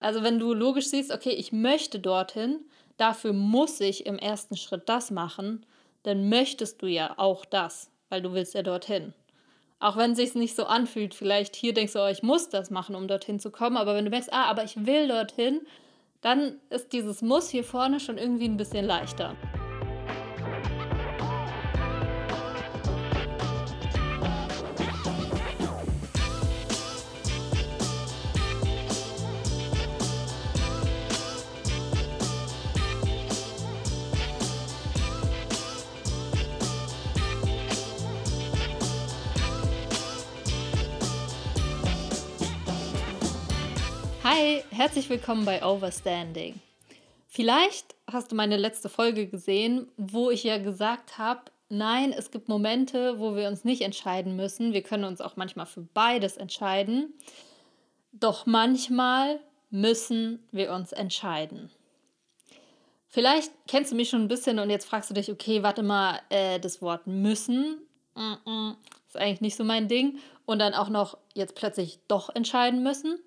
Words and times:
Also 0.00 0.22
wenn 0.22 0.38
du 0.38 0.54
logisch 0.54 0.88
siehst, 0.88 1.12
okay, 1.12 1.30
ich 1.30 1.52
möchte 1.52 2.00
dorthin, 2.00 2.60
dafür 2.96 3.32
muss 3.32 3.80
ich 3.80 4.06
im 4.06 4.18
ersten 4.18 4.56
Schritt 4.56 4.88
das 4.88 5.10
machen, 5.10 5.64
dann 6.02 6.28
möchtest 6.28 6.82
du 6.82 6.86
ja 6.86 7.14
auch 7.18 7.44
das, 7.44 7.90
weil 8.08 8.22
du 8.22 8.32
willst 8.32 8.54
ja 8.54 8.62
dorthin. 8.62 9.12
Auch 9.78 9.96
wenn 9.96 10.12
es 10.12 10.18
sich 10.18 10.34
nicht 10.34 10.56
so 10.56 10.64
anfühlt, 10.64 11.14
vielleicht 11.14 11.56
hier 11.56 11.72
denkst 11.72 11.92
du, 11.92 12.00
oh, 12.04 12.08
ich 12.08 12.22
muss 12.22 12.48
das 12.48 12.70
machen, 12.70 12.94
um 12.94 13.08
dorthin 13.08 13.40
zu 13.40 13.50
kommen, 13.50 13.76
aber 13.76 13.94
wenn 13.94 14.04
du 14.04 14.10
merkst, 14.10 14.32
ah, 14.32 14.44
aber 14.44 14.64
ich 14.64 14.86
will 14.86 15.08
dorthin, 15.08 15.60
dann 16.20 16.60
ist 16.68 16.92
dieses 16.92 17.22
Muss 17.22 17.48
hier 17.48 17.64
vorne 17.64 18.00
schon 18.00 18.18
irgendwie 18.18 18.46
ein 18.46 18.58
bisschen 18.58 18.84
leichter. 18.84 19.36
Hi, 44.32 44.62
herzlich 44.70 45.10
willkommen 45.10 45.44
bei 45.44 45.64
Overstanding. 45.64 46.60
Vielleicht 47.26 47.96
hast 48.06 48.30
du 48.30 48.36
meine 48.36 48.56
letzte 48.56 48.88
Folge 48.88 49.26
gesehen, 49.26 49.88
wo 49.96 50.30
ich 50.30 50.44
ja 50.44 50.58
gesagt 50.58 51.18
habe, 51.18 51.40
nein, 51.68 52.14
es 52.16 52.30
gibt 52.30 52.48
Momente, 52.48 53.18
wo 53.18 53.34
wir 53.34 53.48
uns 53.48 53.64
nicht 53.64 53.82
entscheiden 53.82 54.36
müssen. 54.36 54.72
Wir 54.72 54.84
können 54.84 55.02
uns 55.02 55.20
auch 55.20 55.34
manchmal 55.34 55.66
für 55.66 55.80
beides 55.80 56.36
entscheiden. 56.36 57.12
Doch 58.12 58.46
manchmal 58.46 59.40
müssen 59.70 60.46
wir 60.52 60.70
uns 60.70 60.92
entscheiden. 60.92 61.68
Vielleicht 63.08 63.50
kennst 63.66 63.90
du 63.90 63.96
mich 63.96 64.10
schon 64.10 64.22
ein 64.22 64.28
bisschen 64.28 64.60
und 64.60 64.70
jetzt 64.70 64.88
fragst 64.88 65.10
du 65.10 65.14
dich, 65.14 65.32
okay, 65.32 65.64
warte 65.64 65.82
mal, 65.82 66.20
äh, 66.28 66.60
das 66.60 66.80
Wort 66.80 67.08
müssen 67.08 67.80
ist 69.10 69.16
eigentlich 69.16 69.40
nicht 69.40 69.56
so 69.56 69.64
mein 69.64 69.88
Ding. 69.88 70.18
Und 70.46 70.58
dann 70.58 70.74
auch 70.74 70.88
noch 70.88 71.16
jetzt 71.34 71.54
plötzlich 71.54 72.00
doch 72.08 72.34
entscheiden 72.34 72.82
müssen. 72.82 73.18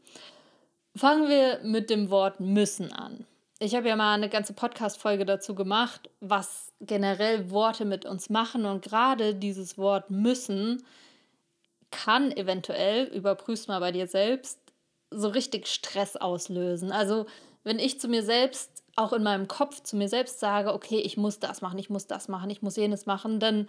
Fangen 1.03 1.27
wir 1.27 1.59
mit 1.63 1.89
dem 1.89 2.09
Wort 2.11 2.39
müssen 2.39 2.93
an. 2.93 3.25
Ich 3.59 3.75
habe 3.75 3.89
ja 3.89 3.97
mal 3.97 4.13
eine 4.13 4.29
ganze 4.29 4.53
Podcast-Folge 4.53 5.25
dazu 5.25 5.53
gemacht, 5.53 6.09
was 6.21 6.71
generell 6.79 7.51
Worte 7.51 7.83
mit 7.83 8.05
uns 8.05 8.29
machen. 8.29 8.65
Und 8.65 8.85
gerade 8.85 9.35
dieses 9.35 9.77
Wort 9.77 10.11
müssen 10.11 10.81
kann 11.91 12.31
eventuell, 12.31 13.03
überprüfst 13.07 13.67
mal 13.67 13.81
bei 13.81 13.91
dir 13.91 14.07
selbst, 14.07 14.61
so 15.11 15.27
richtig 15.27 15.67
Stress 15.67 16.15
auslösen. 16.15 16.93
Also, 16.93 17.25
wenn 17.65 17.79
ich 17.79 17.99
zu 17.99 18.07
mir 18.07 18.23
selbst, 18.23 18.71
auch 18.95 19.11
in 19.11 19.23
meinem 19.23 19.49
Kopf 19.49 19.83
zu 19.83 19.97
mir 19.97 20.07
selbst 20.07 20.39
sage, 20.39 20.73
okay, 20.73 21.01
ich 21.01 21.17
muss 21.17 21.38
das 21.38 21.61
machen, 21.61 21.79
ich 21.79 21.89
muss 21.89 22.07
das 22.07 22.29
machen, 22.29 22.49
ich 22.49 22.61
muss 22.61 22.77
jenes 22.77 23.05
machen, 23.05 23.41
dann 23.41 23.67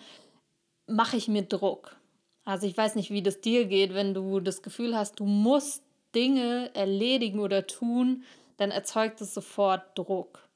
mache 0.86 1.16
ich 1.16 1.26
mir 1.26 1.42
Druck. 1.42 1.96
Also 2.44 2.69
ich 2.69 2.76
weiß 2.76 2.94
nicht, 2.94 3.10
wie 3.10 3.24
das 3.24 3.41
dir 3.41 3.64
geht, 3.64 3.92
wenn 3.92 4.14
du 4.14 4.38
das 4.38 4.62
Gefühl 4.62 4.96
hast, 4.96 5.19
du 5.19 5.24
musst 5.24 5.83
Dinge 6.14 6.70
erledigen 6.74 7.40
oder 7.40 7.66
tun, 7.66 8.24
dann 8.56 8.70
erzeugt 8.70 9.20
es 9.20 9.34
sofort 9.34 9.98
Druck. 9.98 10.48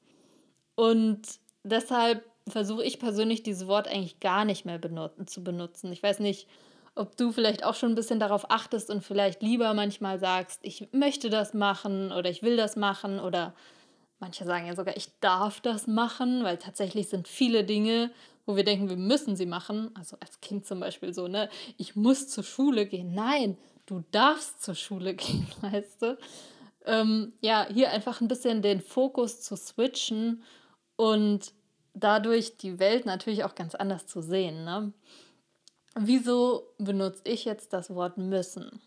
Und 0.75 1.21
deshalb 1.63 2.23
versuche 2.47 2.83
ich 2.83 2.99
persönlich 2.99 3.43
dieses 3.43 3.67
Wort 3.67 3.87
eigentlich 3.87 4.19
gar 4.19 4.45
nicht 4.45 4.65
mehr 4.65 4.77
benutzen, 4.79 5.27
zu 5.27 5.43
benutzen. 5.43 5.91
Ich 5.91 6.01
weiß 6.01 6.19
nicht, 6.19 6.47
ob 6.95 7.15
du 7.15 7.31
vielleicht 7.31 7.63
auch 7.63 7.75
schon 7.75 7.91
ein 7.91 7.95
bisschen 7.95 8.19
darauf 8.19 8.49
achtest 8.49 8.89
und 8.89 9.03
vielleicht 9.03 9.41
lieber 9.41 9.73
manchmal 9.73 10.19
sagst, 10.19 10.59
ich 10.63 10.87
möchte 10.91 11.29
das 11.29 11.53
machen 11.53 12.11
oder 12.11 12.29
ich 12.29 12.43
will 12.43 12.57
das 12.57 12.75
machen 12.75 13.19
oder 13.19 13.53
manche 14.19 14.45
sagen 14.45 14.67
ja 14.67 14.75
sogar, 14.75 14.97
ich 14.97 15.19
darf 15.19 15.61
das 15.61 15.87
machen, 15.87 16.43
weil 16.43 16.57
tatsächlich 16.57 17.07
sind 17.07 17.27
viele 17.27 17.63
Dinge, 17.63 18.11
wo 18.45 18.55
wir 18.55 18.63
denken, 18.63 18.89
wir 18.89 18.97
müssen 18.97 19.35
sie 19.35 19.45
machen. 19.45 19.91
Also 19.93 20.17
als 20.19 20.41
Kind 20.41 20.65
zum 20.65 20.79
Beispiel 20.79 21.13
so, 21.13 21.27
ne, 21.27 21.49
ich 21.77 21.95
muss 21.95 22.27
zur 22.27 22.43
Schule 22.43 22.85
gehen. 22.85 23.13
Nein, 23.13 23.57
du 23.89 24.03
darfst 24.11 24.61
zur 24.61 24.75
Schule 24.75 25.13
gehen, 25.15 25.47
weißt 25.61 26.01
du? 26.01 26.17
Ähm, 26.85 27.33
ja, 27.41 27.67
hier 27.71 27.91
einfach 27.91 28.21
ein 28.21 28.27
bisschen 28.27 28.61
den 28.61 28.81
Fokus 28.81 29.41
zu 29.41 29.55
switchen 29.55 30.43
und 30.95 31.53
dadurch 31.93 32.57
die 32.57 32.79
Welt 32.79 33.05
natürlich 33.05 33.43
auch 33.43 33.55
ganz 33.55 33.75
anders 33.75 34.07
zu 34.07 34.21
sehen. 34.21 34.63
Ne? 34.63 34.93
Wieso 35.95 36.73
benutze 36.77 37.21
ich 37.25 37.45
jetzt 37.45 37.73
das 37.73 37.93
Wort 37.93 38.17
müssen? 38.17 38.81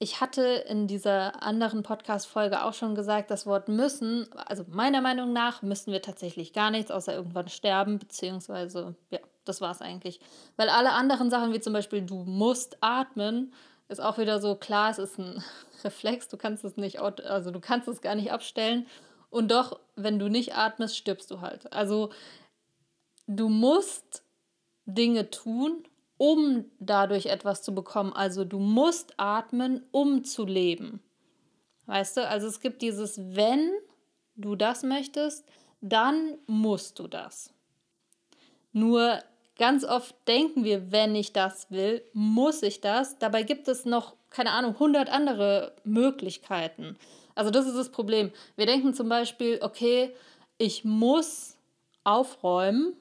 Ich 0.00 0.20
hatte 0.20 0.42
in 0.68 0.86
dieser 0.86 1.42
anderen 1.42 1.82
Podcast-Folge 1.82 2.62
auch 2.64 2.72
schon 2.72 2.94
gesagt, 2.94 3.32
das 3.32 3.46
Wort 3.46 3.68
müssen, 3.68 4.32
also 4.32 4.64
meiner 4.68 5.00
Meinung 5.00 5.32
nach 5.32 5.62
müssen 5.62 5.92
wir 5.92 6.00
tatsächlich 6.00 6.52
gar 6.52 6.70
nichts, 6.70 6.92
außer 6.92 7.14
irgendwann 7.14 7.48
sterben, 7.48 7.98
beziehungsweise, 7.98 8.94
ja, 9.10 9.18
das 9.44 9.60
war 9.60 9.72
es 9.72 9.80
eigentlich. 9.80 10.20
Weil 10.56 10.68
alle 10.68 10.92
anderen 10.92 11.30
Sachen, 11.30 11.52
wie 11.52 11.58
zum 11.58 11.72
Beispiel 11.72 12.02
du 12.02 12.22
musst 12.24 12.76
atmen, 12.80 13.52
ist 13.88 14.00
auch 14.00 14.18
wieder 14.18 14.40
so 14.40 14.54
klar, 14.54 14.90
es 14.90 14.98
ist 14.98 15.18
ein 15.18 15.42
Reflex, 15.84 16.28
du 16.28 16.36
kannst 16.36 16.64
es 16.64 16.76
nicht, 16.76 17.00
also 17.00 17.50
du 17.50 17.60
kannst 17.60 17.88
es 17.88 18.00
gar 18.00 18.14
nicht 18.14 18.32
abstellen. 18.32 18.86
Und 19.30 19.50
doch, 19.50 19.78
wenn 19.96 20.18
du 20.18 20.28
nicht 20.28 20.56
atmest, 20.56 20.96
stirbst 20.96 21.30
du 21.30 21.40
halt. 21.40 21.72
Also 21.72 22.10
du 23.26 23.48
musst 23.48 24.22
Dinge 24.86 25.30
tun, 25.30 25.84
um 26.16 26.64
dadurch 26.80 27.26
etwas 27.26 27.62
zu 27.62 27.74
bekommen. 27.74 28.12
Also 28.12 28.44
du 28.44 28.58
musst 28.58 29.14
atmen, 29.18 29.84
um 29.90 30.24
zu 30.24 30.44
leben. 30.44 31.00
Weißt 31.86 32.16
du, 32.16 32.28
also 32.28 32.46
es 32.46 32.60
gibt 32.60 32.82
dieses, 32.82 33.18
wenn 33.18 33.70
du 34.36 34.56
das 34.56 34.82
möchtest, 34.82 35.46
dann 35.80 36.38
musst 36.46 36.98
du 36.98 37.06
das. 37.06 37.52
Nur 38.72 39.22
Ganz 39.58 39.84
oft 39.84 40.14
denken 40.28 40.64
wir, 40.64 40.92
wenn 40.92 41.14
ich 41.16 41.32
das 41.32 41.70
will, 41.70 42.02
muss 42.12 42.62
ich 42.62 42.80
das. 42.80 43.18
Dabei 43.18 43.42
gibt 43.42 43.66
es 43.66 43.84
noch, 43.84 44.14
keine 44.30 44.52
Ahnung, 44.52 44.74
100 44.74 45.10
andere 45.10 45.72
Möglichkeiten. 45.84 46.96
Also 47.34 47.50
das 47.50 47.66
ist 47.66 47.76
das 47.76 47.90
Problem. 47.90 48.30
Wir 48.56 48.66
denken 48.66 48.94
zum 48.94 49.08
Beispiel, 49.08 49.58
okay, 49.60 50.14
ich 50.58 50.84
muss 50.84 51.56
aufräumen, 52.04 52.94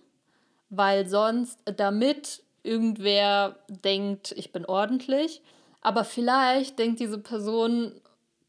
weil 0.70 1.08
sonst 1.08 1.60
damit 1.78 2.42
irgendwer 2.64 3.56
denkt, 3.68 4.34
ich 4.36 4.52
bin 4.52 4.66
ordentlich. 4.66 5.42
Aber 5.82 6.04
vielleicht 6.04 6.80
denkt 6.80 7.00
diese 7.00 7.20
Person 7.20 7.94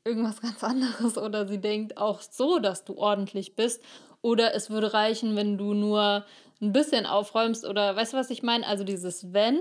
irgendwas 0.04 0.40
ganz 0.40 0.64
anderes 0.64 1.18
oder 1.18 1.46
sie 1.46 1.58
denkt 1.60 1.98
auch 1.98 2.20
so, 2.22 2.58
dass 2.58 2.84
du 2.84 2.96
ordentlich 2.96 3.54
bist. 3.54 3.82
Oder 4.22 4.54
es 4.54 4.70
würde 4.70 4.94
reichen, 4.94 5.36
wenn 5.36 5.58
du 5.58 5.74
nur 5.74 6.24
ein 6.60 6.72
bisschen 6.72 7.06
aufräumst 7.06 7.64
oder 7.64 7.94
weißt 7.96 8.12
du, 8.12 8.16
was 8.16 8.30
ich 8.30 8.42
meine? 8.42 8.66
Also 8.66 8.84
dieses 8.84 9.32
wenn 9.32 9.60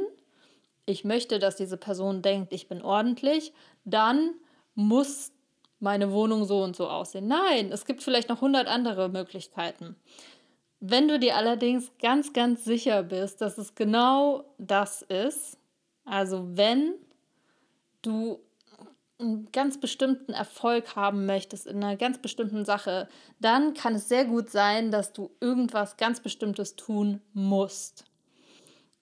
ich 0.87 1.03
möchte, 1.03 1.37
dass 1.37 1.57
diese 1.57 1.77
Person 1.77 2.21
denkt, 2.21 2.53
ich 2.53 2.67
bin 2.67 2.81
ordentlich, 2.81 3.53
dann 3.83 4.31
muss 4.73 5.33
meine 5.79 6.11
Wohnung 6.11 6.45
so 6.45 6.63
und 6.63 6.75
so 6.75 6.87
aussehen. 6.87 7.27
Nein, 7.27 7.71
es 7.71 7.85
gibt 7.85 8.01
vielleicht 8.01 8.29
noch 8.29 8.37
100 8.37 8.67
andere 8.67 9.09
Möglichkeiten. 9.09 9.95
Wenn 10.79 11.07
du 11.07 11.19
dir 11.19 11.35
allerdings 11.35 11.91
ganz, 12.01 12.33
ganz 12.33 12.63
sicher 12.63 13.03
bist, 13.03 13.41
dass 13.41 13.57
es 13.57 13.75
genau 13.75 14.45
das 14.57 15.01
ist, 15.01 15.57
also 16.05 16.47
wenn 16.55 16.93
du 18.01 18.39
einen 19.19 19.51
ganz 19.51 19.79
bestimmten 19.79 20.33
Erfolg 20.33 20.95
haben 20.95 21.25
möchtest 21.25 21.65
in 21.65 21.83
einer 21.83 21.97
ganz 21.97 22.19
bestimmten 22.19 22.65
Sache, 22.65 23.07
dann 23.39 23.73
kann 23.73 23.95
es 23.95 24.07
sehr 24.07 24.25
gut 24.25 24.49
sein, 24.49 24.91
dass 24.91 25.13
du 25.13 25.31
irgendwas 25.39 25.97
ganz 25.97 26.19
Bestimmtes 26.19 26.75
tun 26.75 27.21
musst. 27.33 28.05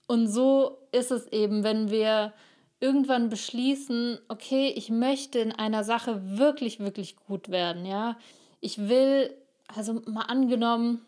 Und 0.07 0.27
so 0.27 0.77
ist 0.91 1.11
es 1.11 1.27
eben, 1.27 1.63
wenn 1.63 1.89
wir 1.89 2.33
irgendwann 2.79 3.29
beschließen, 3.29 4.19
okay, 4.27 4.71
ich 4.75 4.89
möchte 4.89 5.39
in 5.39 5.51
einer 5.51 5.83
Sache 5.83 6.21
wirklich, 6.37 6.79
wirklich 6.79 7.15
gut 7.15 7.49
werden, 7.49 7.85
ja. 7.85 8.17
Ich 8.61 8.77
will, 8.87 9.35
also 9.75 10.01
mal 10.05 10.23
angenommen, 10.23 11.05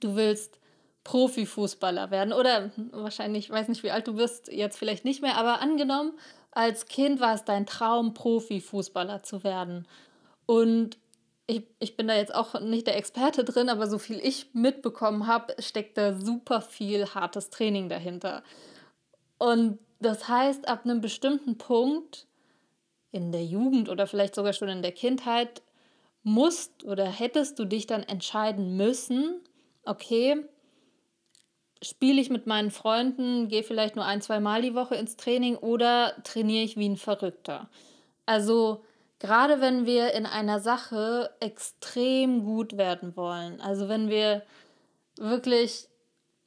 du 0.00 0.16
willst 0.16 0.58
Profifußballer 1.04 2.10
werden 2.10 2.32
oder 2.32 2.70
wahrscheinlich, 2.92 3.46
ich 3.46 3.50
weiß 3.50 3.68
nicht, 3.68 3.82
wie 3.82 3.90
alt 3.90 4.08
du 4.08 4.14
bist, 4.14 4.50
jetzt 4.50 4.78
vielleicht 4.78 5.04
nicht 5.04 5.20
mehr, 5.20 5.36
aber 5.36 5.60
angenommen, 5.60 6.12
als 6.54 6.86
Kind 6.86 7.20
war 7.20 7.34
es 7.34 7.44
dein 7.44 7.66
Traum, 7.66 8.14
Profifußballer 8.14 9.22
zu 9.22 9.44
werden. 9.44 9.86
Und 10.46 10.98
ich, 11.46 11.64
ich 11.78 11.96
bin 11.96 12.08
da 12.08 12.16
jetzt 12.16 12.34
auch 12.34 12.60
nicht 12.60 12.86
der 12.86 12.96
Experte 12.96 13.44
drin, 13.44 13.68
aber 13.68 13.86
so 13.86 13.98
viel 13.98 14.18
ich 14.18 14.54
mitbekommen 14.54 15.26
habe, 15.26 15.54
steckt 15.58 15.98
da 15.98 16.14
super 16.14 16.60
viel 16.60 17.06
hartes 17.14 17.50
Training 17.50 17.88
dahinter. 17.88 18.42
Und 19.38 19.78
das 20.00 20.28
heißt, 20.28 20.68
ab 20.68 20.84
einem 20.84 21.00
bestimmten 21.00 21.58
Punkt 21.58 22.26
in 23.10 23.32
der 23.32 23.44
Jugend 23.44 23.88
oder 23.88 24.06
vielleicht 24.06 24.34
sogar 24.34 24.52
schon 24.52 24.68
in 24.68 24.82
der 24.82 24.92
Kindheit 24.92 25.62
musst 26.22 26.84
oder 26.84 27.04
hättest 27.04 27.58
du 27.58 27.64
dich 27.64 27.86
dann 27.86 28.02
entscheiden 28.02 28.76
müssen, 28.76 29.40
okay, 29.84 30.44
spiele 31.84 32.20
ich 32.20 32.30
mit 32.30 32.46
meinen 32.46 32.70
Freunden, 32.70 33.48
gehe 33.48 33.62
vielleicht 33.62 33.96
nur 33.96 34.04
ein, 34.04 34.22
zwei 34.22 34.40
Mal 34.40 34.62
die 34.62 34.74
Woche 34.74 34.96
ins 34.96 35.16
Training 35.16 35.56
oder 35.56 36.14
trainiere 36.24 36.64
ich 36.64 36.76
wie 36.76 36.88
ein 36.88 36.96
Verrückter. 36.96 37.68
Also 38.26 38.84
gerade 39.18 39.60
wenn 39.60 39.86
wir 39.86 40.12
in 40.12 40.26
einer 40.26 40.60
Sache 40.60 41.30
extrem 41.40 42.44
gut 42.44 42.76
werden 42.76 43.16
wollen, 43.16 43.60
also 43.60 43.88
wenn 43.88 44.08
wir 44.08 44.42
wirklich, 45.16 45.88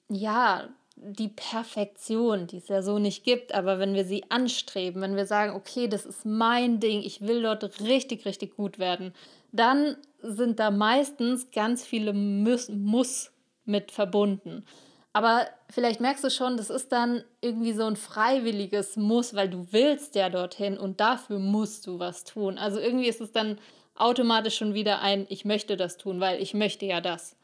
ja, 0.10 0.70
die 1.00 1.28
Perfektion, 1.28 2.48
die 2.48 2.58
es 2.58 2.70
ja 2.70 2.82
so 2.82 2.98
nicht 2.98 3.24
gibt, 3.24 3.54
aber 3.54 3.78
wenn 3.78 3.94
wir 3.94 4.04
sie 4.04 4.24
anstreben, 4.30 5.02
wenn 5.04 5.16
wir 5.16 5.28
sagen, 5.28 5.54
okay, 5.56 5.88
das 5.88 6.08
ist 6.08 6.26
mein 6.26 6.80
Ding, 6.80 7.02
ich 7.02 7.22
will 7.22 7.44
dort 7.44 7.80
richtig, 7.82 8.26
richtig 8.26 8.56
gut 8.56 8.80
werden, 8.80 9.14
dann 9.52 9.98
sind 10.22 10.60
da 10.60 10.72
meistens 10.72 11.52
ganz 11.52 11.86
viele 11.86 12.14
Muss, 12.14 12.70
Muss 12.70 13.32
mit 13.66 13.92
verbunden. 13.92 14.66
Aber 15.18 15.48
vielleicht 15.72 16.00
merkst 16.00 16.24
du 16.24 16.30
schon, 16.30 16.58
das 16.58 16.70
ist 16.70 16.92
dann 16.92 17.24
irgendwie 17.42 17.74
so 17.74 17.86
ein 17.86 17.96
freiwilliges 17.96 18.98
Muss, 18.98 19.34
weil 19.34 19.50
du 19.50 19.66
willst 19.72 20.14
ja 20.14 20.30
dorthin 20.30 20.78
und 20.78 21.00
dafür 21.00 21.40
musst 21.40 21.88
du 21.88 21.98
was 21.98 22.24
tun. 22.24 22.60
Also 22.60 22.80
irgendwie 22.80 23.08
ist 23.08 23.20
es 23.20 23.32
dann 23.32 23.58
automatisch 23.96 24.58
schon 24.58 24.76
wieder 24.76 25.02
ein, 25.02 25.26
ich 25.30 25.44
möchte 25.44 25.76
das 25.76 25.98
tun, 25.98 26.20
weil 26.20 26.40
ich 26.40 26.54
möchte 26.54 26.86
ja 26.86 27.02
das. 27.02 27.36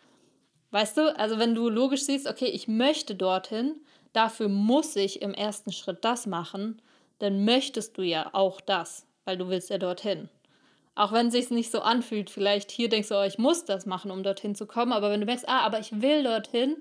Weißt 0.69 0.97
du, 0.97 1.17
also 1.17 1.39
wenn 1.39 1.55
du 1.55 1.67
logisch 1.67 2.03
siehst, 2.03 2.27
okay, 2.27 2.45
ich 2.45 2.67
möchte 2.67 3.15
dorthin, 3.15 3.73
dafür 4.11 4.49
muss 4.49 4.95
ich 4.95 5.23
im 5.23 5.33
ersten 5.33 5.71
Schritt 5.71 6.05
das 6.05 6.27
machen, 6.27 6.79
dann 7.17 7.43
möchtest 7.43 7.97
du 7.97 8.03
ja 8.03 8.29
auch 8.33 8.61
das, 8.61 9.07
weil 9.25 9.35
du 9.35 9.49
willst 9.49 9.71
ja 9.71 9.79
dorthin. 9.79 10.29
Auch 10.93 11.11
wenn 11.11 11.29
es 11.29 11.33
sich 11.33 11.49
nicht 11.49 11.71
so 11.71 11.81
anfühlt, 11.81 12.29
vielleicht 12.29 12.69
hier 12.69 12.89
denkst 12.89 13.09
du, 13.09 13.15
oh, 13.15 13.23
ich 13.23 13.39
muss 13.39 13.65
das 13.65 13.87
machen, 13.87 14.11
um 14.11 14.21
dorthin 14.21 14.53
zu 14.53 14.67
kommen, 14.67 14.93
aber 14.93 15.09
wenn 15.09 15.21
du 15.21 15.25
merkst, 15.25 15.49
ah, 15.49 15.61
aber 15.61 15.79
ich 15.79 16.03
will 16.03 16.21
dorthin, 16.21 16.77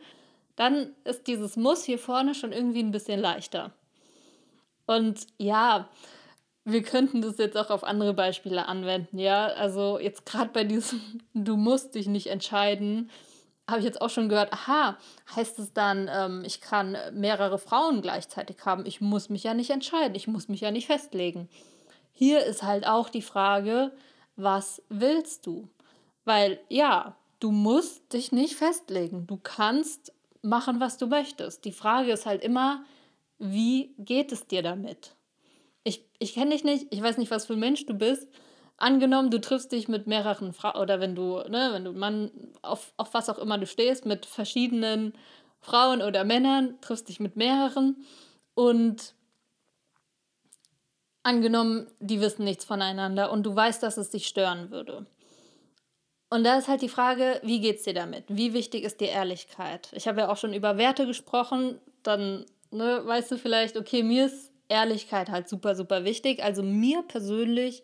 dann 0.62 0.94
ist 1.02 1.26
dieses 1.26 1.56
Muss 1.56 1.82
hier 1.82 1.98
vorne 1.98 2.36
schon 2.36 2.52
irgendwie 2.52 2.84
ein 2.84 2.92
bisschen 2.92 3.18
leichter. 3.18 3.72
Und 4.86 5.26
ja, 5.36 5.88
wir 6.64 6.84
könnten 6.84 7.20
das 7.20 7.38
jetzt 7.38 7.56
auch 7.56 7.70
auf 7.70 7.82
andere 7.82 8.14
Beispiele 8.14 8.68
anwenden, 8.68 9.18
ja. 9.18 9.46
Also 9.46 9.98
jetzt 9.98 10.24
gerade 10.24 10.50
bei 10.52 10.62
diesem, 10.62 11.00
du 11.34 11.56
musst 11.56 11.96
dich 11.96 12.06
nicht 12.06 12.28
entscheiden, 12.28 13.10
habe 13.68 13.80
ich 13.80 13.84
jetzt 13.84 14.00
auch 14.00 14.10
schon 14.10 14.28
gehört, 14.28 14.52
aha, 14.52 14.98
heißt 15.34 15.58
es 15.58 15.72
dann, 15.72 16.08
ähm, 16.12 16.44
ich 16.46 16.60
kann 16.60 16.96
mehrere 17.12 17.58
Frauen 17.58 18.00
gleichzeitig 18.00 18.56
haben. 18.64 18.86
Ich 18.86 19.00
muss 19.00 19.30
mich 19.30 19.42
ja 19.42 19.54
nicht 19.54 19.70
entscheiden, 19.70 20.14
ich 20.14 20.28
muss 20.28 20.46
mich 20.46 20.60
ja 20.60 20.70
nicht 20.70 20.86
festlegen. 20.86 21.48
Hier 22.12 22.44
ist 22.44 22.62
halt 22.62 22.86
auch 22.86 23.08
die 23.08 23.22
Frage, 23.22 23.90
was 24.36 24.80
willst 24.88 25.44
du? 25.46 25.68
Weil 26.24 26.60
ja, 26.68 27.16
du 27.40 27.50
musst 27.50 28.12
dich 28.12 28.30
nicht 28.30 28.54
festlegen. 28.54 29.26
Du 29.26 29.38
kannst 29.42 30.12
machen, 30.42 30.80
was 30.80 30.98
du 30.98 31.06
möchtest. 31.06 31.64
Die 31.64 31.72
Frage 31.72 32.12
ist 32.12 32.26
halt 32.26 32.42
immer, 32.42 32.84
wie 33.38 33.94
geht 33.98 34.32
es 34.32 34.46
dir 34.46 34.62
damit? 34.62 35.16
Ich, 35.84 36.04
ich 36.18 36.34
kenne 36.34 36.50
dich 36.50 36.64
nicht, 36.64 36.86
ich 36.90 37.02
weiß 37.02 37.18
nicht, 37.18 37.30
was 37.30 37.46
für 37.46 37.54
ein 37.54 37.60
Mensch 37.60 37.86
du 37.86 37.94
bist, 37.94 38.28
angenommen, 38.76 39.30
du 39.30 39.40
triffst 39.40 39.72
dich 39.72 39.88
mit 39.88 40.06
mehreren 40.06 40.52
Frauen 40.52 40.80
oder 40.80 41.00
wenn 41.00 41.14
du, 41.14 41.38
ne, 41.48 41.70
wenn 41.72 41.84
du 41.84 41.92
Mann, 41.92 42.30
auf, 42.62 42.92
auf 42.96 43.14
was 43.14 43.28
auch 43.28 43.38
immer 43.38 43.58
du 43.58 43.66
stehst, 43.66 44.06
mit 44.06 44.26
verschiedenen 44.26 45.12
Frauen 45.60 46.02
oder 46.02 46.24
Männern, 46.24 46.80
triffst 46.80 47.08
dich 47.08 47.20
mit 47.20 47.36
mehreren 47.36 48.04
und 48.54 49.14
angenommen, 51.22 51.86
die 52.00 52.20
wissen 52.20 52.44
nichts 52.44 52.64
voneinander 52.64 53.30
und 53.30 53.44
du 53.44 53.54
weißt, 53.54 53.82
dass 53.82 53.96
es 53.96 54.10
dich 54.10 54.26
stören 54.26 54.70
würde. 54.70 55.06
Und 56.32 56.44
da 56.44 56.56
ist 56.56 56.66
halt 56.66 56.80
die 56.80 56.88
Frage, 56.88 57.42
wie 57.42 57.60
geht 57.60 57.76
es 57.76 57.82
dir 57.82 57.92
damit? 57.92 58.24
Wie 58.28 58.54
wichtig 58.54 58.84
ist 58.84 59.02
dir 59.02 59.10
Ehrlichkeit? 59.10 59.90
Ich 59.92 60.08
habe 60.08 60.20
ja 60.20 60.30
auch 60.30 60.38
schon 60.38 60.54
über 60.54 60.78
Werte 60.78 61.06
gesprochen, 61.06 61.78
dann 62.02 62.46
ne, 62.70 63.02
weißt 63.04 63.32
du 63.32 63.36
vielleicht, 63.36 63.76
okay, 63.76 64.02
mir 64.02 64.24
ist 64.24 64.50
Ehrlichkeit 64.70 65.28
halt 65.28 65.46
super, 65.46 65.74
super 65.74 66.06
wichtig. 66.06 66.42
Also 66.42 66.62
mir 66.62 67.02
persönlich 67.02 67.82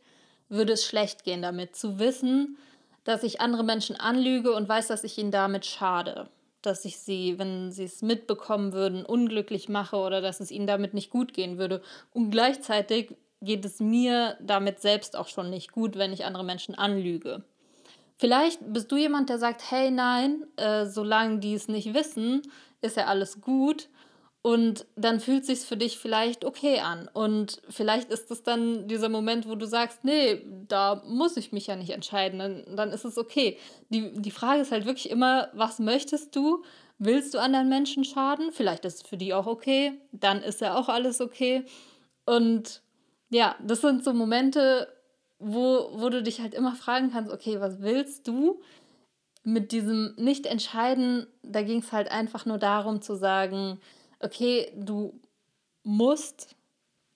würde 0.49 0.73
es 0.73 0.87
schlecht 0.87 1.25
gehen 1.25 1.43
damit, 1.43 1.77
zu 1.77 1.99
wissen, 1.99 2.57
dass 3.05 3.23
ich 3.23 3.43
andere 3.43 3.65
Menschen 3.65 3.97
anlüge 3.97 4.55
und 4.55 4.67
weiß, 4.67 4.87
dass 4.87 5.05
ich 5.05 5.19
ihnen 5.19 5.31
damit 5.31 5.67
schade. 5.67 6.31
Dass 6.63 6.87
ich 6.87 6.99
sie, 7.01 7.39
wenn 7.39 7.71
sie 7.71 7.85
es 7.85 8.01
mitbekommen 8.01 8.73
würden, 8.73 9.05
unglücklich 9.05 9.69
mache 9.69 9.97
oder 9.97 10.23
dass 10.23 10.41
es 10.41 10.51
ihnen 10.51 10.67
damit 10.67 10.95
nicht 10.95 11.11
gut 11.11 11.35
gehen 11.35 11.59
würde. 11.59 11.83
Und 12.15 12.31
gleichzeitig 12.31 13.15
geht 13.43 13.67
es 13.67 13.79
mir 13.79 14.39
damit 14.41 14.81
selbst 14.81 15.17
auch 15.17 15.29
schon 15.29 15.51
nicht 15.51 15.71
gut, 15.71 15.99
wenn 15.99 16.15
ich 16.15 16.25
andere 16.25 16.45
Menschen 16.45 16.75
anlüge. 16.75 17.45
Vielleicht 18.19 18.61
bist 18.73 18.91
du 18.91 18.97
jemand, 18.97 19.29
der 19.29 19.39
sagt, 19.39 19.71
hey 19.71 19.91
nein, 19.91 20.45
äh, 20.57 20.87
solange 20.87 21.39
die 21.39 21.55
es 21.55 21.69
nicht 21.69 21.95
wissen, 21.95 22.43
ist 22.81 22.97
ja 22.97 23.07
alles 23.07 23.41
gut. 23.41 23.89
Und 24.43 24.87
dann 24.97 25.21
fühlt 25.21 25.45
sich 25.45 25.61
für 25.61 25.77
dich 25.77 25.99
vielleicht 25.99 26.45
okay 26.45 26.81
an. 26.81 27.09
Und 27.13 27.61
vielleicht 27.69 28.11
ist 28.11 28.31
es 28.31 28.43
dann 28.43 28.89
dieser 28.89 29.09
Moment, 29.09 29.49
wo 29.49 29.57
du 29.57 29.67
sagst, 29.67 30.05
nee, 30.05 30.43
da 30.69 31.03
muss 31.07 31.37
ich 31.37 31.53
mich 31.53 31.67
ja 31.67 31.77
nicht 31.77 31.91
entscheiden. 31.91 32.39
Dann, 32.39 32.77
dann 32.77 32.91
ist 32.91 33.05
es 33.05 33.19
okay. 33.19 33.59
Die, 33.89 34.13
die 34.15 34.31
Frage 34.31 34.63
ist 34.63 34.73
halt 34.73 34.87
wirklich 34.87 35.11
immer, 35.11 35.49
was 35.55 35.79
möchtest 35.79 36.35
du? 36.35 36.65
Willst 36.99 37.35
du 37.35 37.39
anderen 37.39 37.69
Menschen 37.69 38.05
schaden? 38.05 38.53
Vielleicht 38.53 38.85
ist 38.85 39.03
es 39.03 39.09
für 39.09 39.17
die 39.17 39.35
auch 39.35 39.47
okay. 39.47 40.01
Dann 40.13 40.43
ist 40.43 40.61
ja 40.61 40.77
auch 40.77 40.89
alles 40.89 41.21
okay. 41.21 41.65
Und 42.25 42.83
ja, 43.31 43.57
das 43.63 43.81
sind 43.81 44.05
so 44.05 44.13
Momente, 44.13 44.89
wo, 45.39 45.91
wo 45.93 46.09
du 46.09 46.23
dich 46.23 46.41
halt 46.41 46.55
immer 46.55 46.75
fragen 46.75 47.11
kannst, 47.13 47.33
okay, 47.33 47.61
was 47.61 47.81
willst 47.81 48.27
du? 48.29 48.61
Mit 49.45 49.73
diesem 49.73 50.15
Nicht-Entscheiden, 50.17 51.27
da 51.43 51.63
ging 51.63 51.79
es 51.79 51.93
halt 51.93 52.11
einfach 52.11 52.45
nur 52.45 52.59
darum 52.59 53.01
zu 53.01 53.17
sagen, 53.17 53.81
okay, 54.21 54.73
du 54.77 55.19
musst 55.85 56.57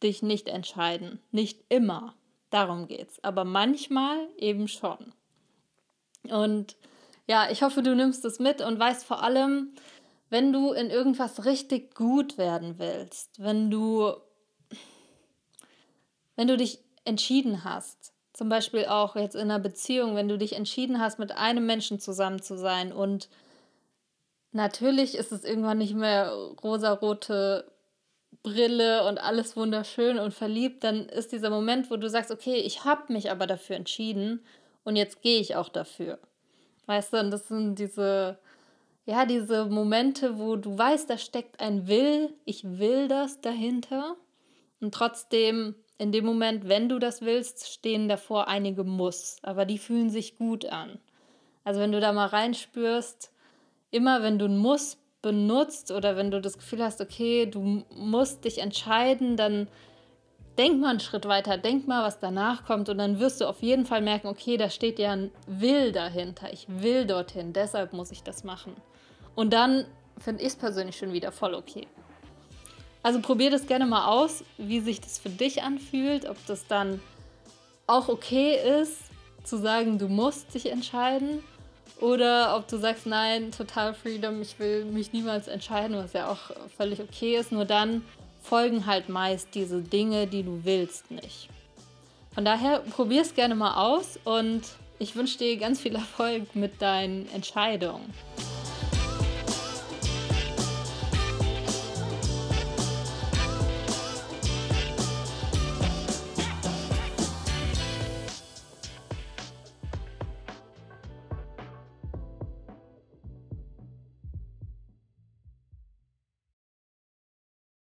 dich 0.03 0.23
nicht 0.23 0.49
entscheiden. 0.49 1.21
Nicht 1.31 1.65
immer. 1.69 2.15
Darum 2.51 2.87
geht's. 2.87 3.23
Aber 3.23 3.45
manchmal 3.45 4.29
eben 4.37 4.69
schon. 4.69 5.13
Und 6.29 6.77
ja, 7.27 7.51
ich 7.51 7.63
hoffe, 7.63 7.83
du 7.83 7.95
nimmst 7.95 8.25
es 8.25 8.39
mit 8.39 8.61
und 8.61 8.79
weißt 8.79 9.05
vor 9.05 9.23
allem, 9.23 9.75
wenn 10.31 10.53
du 10.53 10.73
in 10.73 10.91
irgendwas 10.91 11.45
richtig 11.45 11.95
gut 11.95 12.39
werden 12.39 12.79
willst, 12.79 13.43
wenn 13.43 13.71
du, 13.71 14.15
wenn 16.37 16.49
du 16.49 16.57
dich 16.57 16.79
entschieden 17.05 17.65
hast, 17.65 18.12
zum 18.33 18.49
Beispiel 18.49 18.87
auch 18.87 19.17
jetzt 19.17 19.35
in 19.35 19.43
einer 19.43 19.59
Beziehung, 19.59 20.17
wenn 20.17 20.29
du 20.29 20.39
dich 20.39 20.55
entschieden 20.55 21.01
hast, 21.01 21.19
mit 21.19 21.33
einem 21.33 21.67
Menschen 21.67 22.01
zusammen 22.01 22.41
zu 22.43 22.57
sein 22.57 22.93
und 22.93 23.29
Natürlich 24.53 25.15
ist 25.15 25.33
es 25.33 25.45
irgendwann 25.45 25.79
nicht 25.79 25.95
mehr 25.95 26.31
rosarote 26.63 27.65
Brille 28.43 29.07
und 29.09 29.19
alles 29.19 29.57
wunderschön 29.57 30.19
und 30.19 30.35
verliebt, 30.35 30.85
dann 30.85 31.09
ist 31.09 31.33
dieser 31.33 31.49
Moment, 31.49 31.91
wo 31.91 31.97
du 31.97 32.09
sagst, 32.09 32.31
okay, 32.31 32.57
ich 32.57 32.85
habe 32.85 33.13
mich 33.13 33.31
aber 33.31 33.47
dafür 33.47 33.77
entschieden 33.77 34.45
und 34.85 34.97
jetzt 34.97 35.23
gehe 35.23 35.41
ich 35.41 35.57
auch 35.57 35.71
dafür. 35.71 36.19
Weißt 36.87 37.13
du, 37.15 37.19
und 37.19 37.31
das 37.31 37.49
sind 37.49 37.77
diese, 37.77 38.39
ja, 39.07 39.25
diese 39.25 39.67
Momente, 39.67 40.39
wo 40.39 40.57
du 40.57 40.77
weißt, 40.77 41.09
da 41.09 41.17
steckt 41.17 41.61
ein 41.61 41.87
Will, 41.87 42.35
ich 42.45 42.65
will 42.65 43.09
das 43.09 43.41
dahinter. 43.41 44.17
Und 44.81 44.93
trotzdem, 44.93 45.77
in 46.03 46.11
dem 46.11 46.27
Moment, 46.27 46.69
wenn 46.69 46.89
du 46.89 46.99
das 46.99 47.23
willst, 47.23 47.73
stehen 47.73 48.09
davor 48.09 48.49
einige 48.49 48.83
Muss, 48.83 49.37
aber 49.43 49.65
die 49.65 49.79
fühlen 49.79 50.11
sich 50.11 50.37
gut 50.37 50.67
an. 50.67 50.99
Also 51.63 51.81
wenn 51.81 51.93
du 51.93 52.01
da 52.01 52.13
mal 52.13 52.27
reinspürst, 52.27 53.33
immer 53.93 54.23
wenn 54.23 54.39
du 54.39 54.47
ein 54.47 54.59
Muss 54.59 54.99
benutzt 55.23 55.93
oder 55.93 56.17
wenn 56.17 56.33
du 56.33 56.41
das 56.41 56.59
Gefühl 56.59 56.83
hast, 56.83 57.01
okay, 57.01 57.47
du 57.47 57.85
musst 57.95 58.45
dich 58.45 58.59
entscheiden, 58.59 59.37
dann 59.37 59.69
denk 60.59 60.81
mal 60.81 60.91
einen 60.91 61.01
Schritt 61.01 61.27
weiter, 61.29 61.57
denk 61.57 61.87
mal, 61.87 62.05
was 62.05 62.19
danach 62.19 62.65
kommt 62.65 62.89
und 62.89 62.99
dann 62.99 63.21
wirst 63.21 63.41
du 63.41 63.47
auf 63.47 63.63
jeden 63.63 63.87
Fall 63.87 64.03
merken, 64.03 64.27
okay, 64.27 64.57
da 64.57 64.71
steht 64.71 64.99
ja 64.99 65.13
ein 65.13 65.31
Will 65.47 65.93
dahinter. 65.93 66.53
Ich 66.53 66.67
will 66.69 67.07
dorthin, 67.07 67.53
deshalb 67.53 67.93
muss 67.93 68.11
ich 68.11 68.25
das 68.25 68.43
machen. 68.43 68.75
Und 69.37 69.53
dann 69.53 69.87
finde 70.19 70.43
ich 70.43 70.49
es 70.49 70.57
persönlich 70.57 70.97
schon 70.97 71.13
wieder 71.13 71.31
voll 71.31 71.55
okay. 71.55 71.87
Also 73.03 73.21
probier 73.21 73.51
das 73.51 73.67
gerne 73.67 73.87
mal 73.87 74.07
aus, 74.07 74.45
wie 74.59 74.81
sich 74.81 75.01
das 75.01 75.19
für 75.19 75.31
dich 75.31 75.63
anfühlt, 75.63 76.29
ob 76.29 76.37
das 76.47 76.67
dann 76.67 77.01
auch 77.87 78.09
okay 78.09 78.57
ist, 78.81 78.97
zu 79.45 79.57
sagen, 79.57 79.99
du 79.99 80.09
musst 80.09 80.55
dich 80.55 80.71
entscheiden 80.71 81.43
oder 82.01 82.57
ob 82.57 82.69
du 82.69 82.79
sagst, 82.79 83.07
nein, 83.07 83.51
total 83.51 83.95
Freedom, 83.95 84.41
ich 84.41 84.59
will 84.59 84.85
mich 84.85 85.13
niemals 85.13 85.49
entscheiden, 85.49 85.97
was 85.97 86.13
ja 86.13 86.29
auch 86.29 86.55
völlig 86.77 87.01
okay 87.01 87.37
ist. 87.37 87.51
Nur 87.51 87.65
dann 87.65 88.05
folgen 88.41 88.87
halt 88.87 89.09
meist 89.09 89.49
diese 89.55 89.83
Dinge, 89.83 90.27
die 90.27 90.43
du 90.43 90.61
willst, 90.65 91.11
nicht. 91.11 91.49
Von 92.35 92.45
daher 92.45 92.81
probier 92.81 93.23
es 93.23 93.35
gerne 93.35 93.55
mal 93.55 93.75
aus 93.75 94.19
und 94.25 94.63
ich 94.99 95.17
wünsche 95.17 95.39
dir 95.39 95.57
ganz 95.57 95.81
viel 95.81 95.95
Erfolg 95.95 96.55
mit 96.55 96.81
deinen 96.81 97.29
Entscheidungen. 97.35 98.13